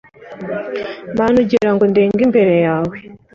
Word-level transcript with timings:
mana 1.17 1.35
ugira 1.43 1.69
ngo 1.73 1.83
ngende 1.89 2.21
imbere 2.27 2.53
yawe 2.65 2.95